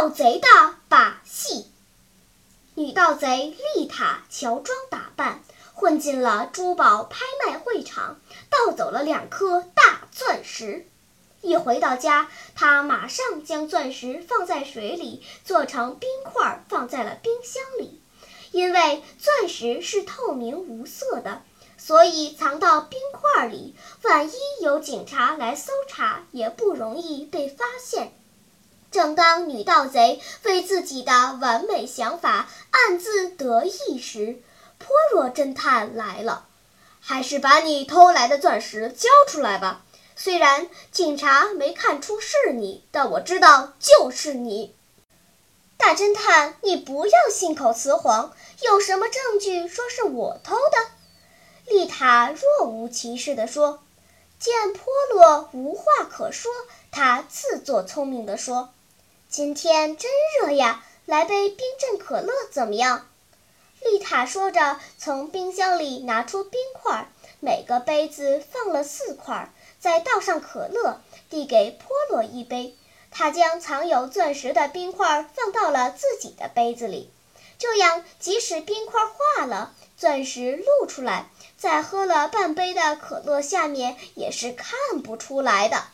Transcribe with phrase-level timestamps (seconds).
[0.00, 0.48] 盗贼的
[0.88, 1.66] 把戏。
[2.74, 5.42] 女盗贼丽塔乔装打扮，
[5.74, 8.18] 混进了珠宝拍卖会场，
[8.48, 10.86] 盗走了两颗大钻石。
[11.42, 18.00] 一回到家，她马上将钻石放在水里，做成冰块，放在了冰箱里。
[18.52, 21.42] 因为钻石是透明无色的，
[21.76, 23.74] 所以藏到冰块里，
[24.04, 24.32] 万一
[24.62, 28.14] 有警察来搜查，也不容易被发现。
[28.90, 34.42] 正当女盗贼为自己的完美想法暗自得意时，
[34.78, 36.46] 波若侦探来了。
[37.00, 39.82] 还是把你偷来的钻石交出来吧。
[40.16, 44.74] 虽然警察没看出是你，但我知道就是你。
[45.78, 48.32] 大侦探，你不要信口雌黄。
[48.62, 51.72] 有什么证据说是我偷的？
[51.72, 53.82] 丽塔若无其事地说。
[54.38, 56.50] 见波罗无话可说，
[56.90, 58.74] 他自作聪明地说。
[59.30, 63.06] 今天真热呀，来杯冰镇可乐怎么样？
[63.80, 67.06] 丽塔说着，从冰箱里拿出冰块，
[67.38, 71.00] 每个杯子放了四块，再倒上可乐，
[71.30, 72.74] 递给波罗一杯。
[73.12, 77.08] 他将藏有钻石的冰块放到了自己的杯子里，
[77.56, 85.84] 这样即使冰块化了，钻石露出来，在喝了半杯的可乐下面也是看不出来的。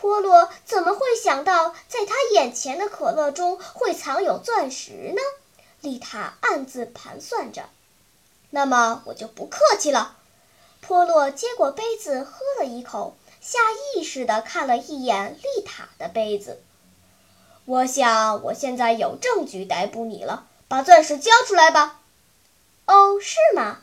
[0.00, 5.20] 波罗怎么会想到，在他眼前的可乐中会藏有钻石呢？
[5.80, 7.70] 丽塔暗自盘算着。
[8.50, 10.16] 那么我就不客气了。
[10.80, 13.58] 波罗接过杯子，喝了一口，下
[13.94, 16.62] 意识地看了一眼丽塔的杯子。
[17.64, 20.46] 我想，我现在有证据逮捕你了。
[20.68, 22.00] 把钻石交出来吧。
[22.86, 23.78] 哦，是吗？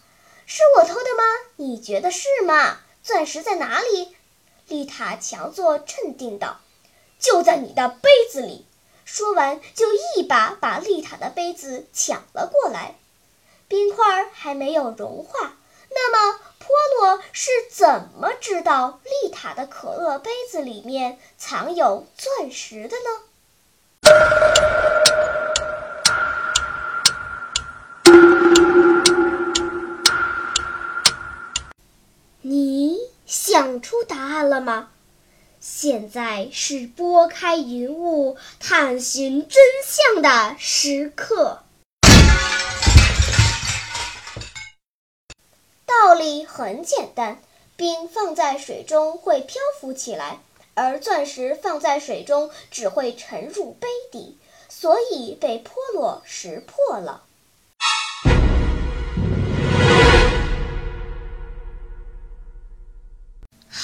[0.45, 1.23] 是我偷的吗？
[1.55, 2.79] 你觉得是吗？
[3.01, 4.15] 钻石在哪里？
[4.67, 6.59] 丽塔强作镇定道
[7.19, 8.65] ：“就在你的杯子里。”
[9.03, 12.95] 说完，就一把把丽塔的杯子抢了过来。
[13.67, 15.53] 冰块还没有融化，
[15.89, 16.67] 那么波
[16.99, 23.09] 罗是怎么知道丽塔的可乐杯子里面藏有钻石的呢？
[32.41, 33.10] 你？
[33.31, 34.89] 想出答案了吗？
[35.61, 41.63] 现在是拨开云雾探寻真相的时刻。
[45.85, 47.41] 道理很简单，
[47.77, 50.39] 冰放在水中会漂浮起来，
[50.73, 54.37] 而钻石放在水中只会沉入杯底，
[54.67, 57.23] 所以被泼落识破了。